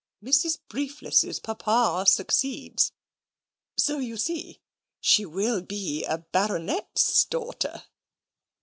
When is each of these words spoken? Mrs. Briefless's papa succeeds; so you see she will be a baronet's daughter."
Mrs. 0.23 0.57
Briefless's 0.67 1.39
papa 1.39 2.05
succeeds; 2.07 2.91
so 3.77 3.99
you 3.99 4.17
see 4.17 4.59
she 4.99 5.27
will 5.27 5.61
be 5.61 6.03
a 6.05 6.17
baronet's 6.31 7.23
daughter." 7.25 7.83